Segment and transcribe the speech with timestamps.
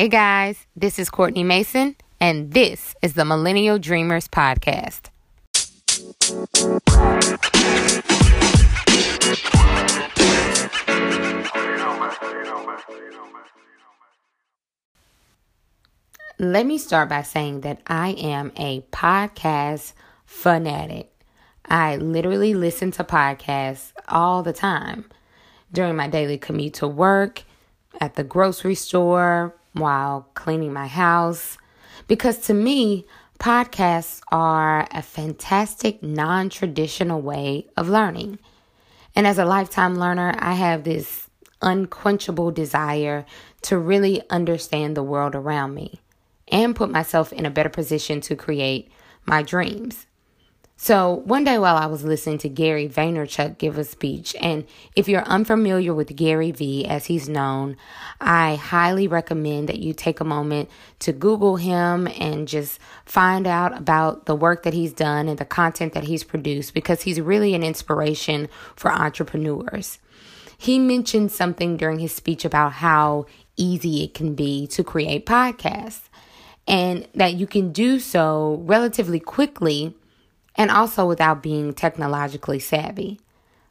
[0.00, 5.10] Hey guys, this is Courtney Mason, and this is the Millennial Dreamers Podcast.
[16.38, 19.92] Let me start by saying that I am a podcast
[20.24, 21.12] fanatic.
[21.66, 25.10] I literally listen to podcasts all the time
[25.70, 27.42] during my daily commute to work,
[28.00, 31.58] at the grocery store, while cleaning my house.
[32.06, 33.06] Because to me,
[33.38, 38.38] podcasts are a fantastic non traditional way of learning.
[39.14, 41.28] And as a lifetime learner, I have this
[41.62, 43.26] unquenchable desire
[43.62, 46.00] to really understand the world around me
[46.48, 48.90] and put myself in a better position to create
[49.26, 50.06] my dreams.
[50.82, 54.64] So, one day while I was listening to Gary Vaynerchuk give a speech, and
[54.96, 57.76] if you're unfamiliar with Gary V as he's known,
[58.18, 60.70] I highly recommend that you take a moment
[61.00, 65.44] to Google him and just find out about the work that he's done and the
[65.44, 69.98] content that he's produced because he's really an inspiration for entrepreneurs.
[70.56, 76.08] He mentioned something during his speech about how easy it can be to create podcasts
[76.66, 79.94] and that you can do so relatively quickly
[80.56, 83.20] and also without being technologically savvy.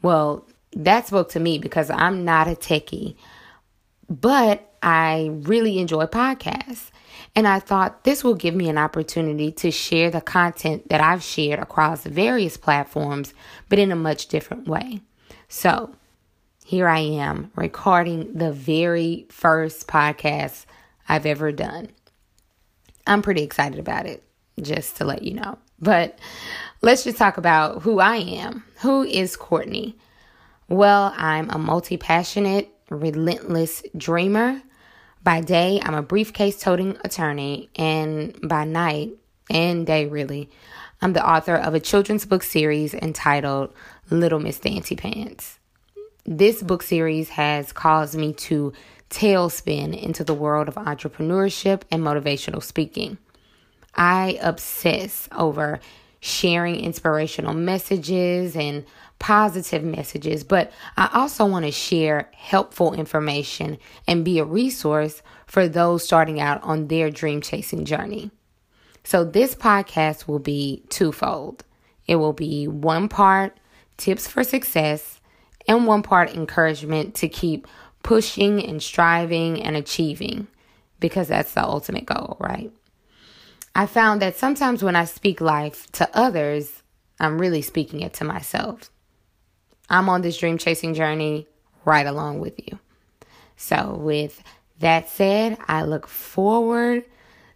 [0.00, 3.16] Well, that spoke to me because I'm not a techie,
[4.08, 6.90] but I really enjoy podcasts.
[7.34, 11.22] And I thought this will give me an opportunity to share the content that I've
[11.22, 13.32] shared across various platforms,
[13.68, 15.00] but in a much different way.
[15.48, 15.94] So
[16.64, 20.66] here I am recording the very first podcast
[21.08, 21.88] I've ever done.
[23.06, 24.22] I'm pretty excited about it,
[24.60, 25.58] just to let you know.
[25.80, 26.18] But
[26.82, 28.64] let's just talk about who I am.
[28.80, 29.96] Who is Courtney?
[30.68, 34.60] Well, I'm a multi passionate, relentless dreamer.
[35.22, 39.12] By day, I'm a briefcase toting attorney, and by night
[39.48, 40.50] and day, really,
[41.00, 43.72] I'm the author of a children's book series entitled
[44.10, 45.60] Little Miss Dancy Pants.
[46.24, 48.72] This book series has caused me to
[49.10, 53.18] tailspin into the world of entrepreneurship and motivational speaking.
[53.94, 55.78] I obsess over
[56.22, 58.86] sharing inspirational messages and
[59.18, 65.68] positive messages, but I also want to share helpful information and be a resource for
[65.68, 68.30] those starting out on their dream chasing journey.
[69.04, 71.64] So, this podcast will be twofold
[72.06, 73.56] it will be one part
[73.96, 75.20] tips for success
[75.68, 77.66] and one part encouragement to keep
[78.02, 80.48] pushing and striving and achieving
[81.00, 82.72] because that's the ultimate goal, right?
[83.74, 86.82] I found that sometimes when I speak life to others,
[87.18, 88.90] I'm really speaking it to myself.
[89.88, 91.46] I'm on this dream chasing journey
[91.84, 92.78] right along with you.
[93.56, 94.42] So, with
[94.80, 97.04] that said, I look forward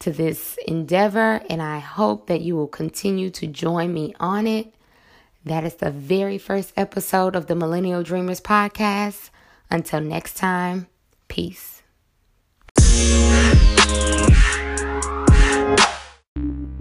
[0.00, 4.74] to this endeavor and I hope that you will continue to join me on it.
[5.44, 9.30] That is the very first episode of the Millennial Dreamers podcast.
[9.70, 10.88] Until next time,
[11.28, 11.71] peace.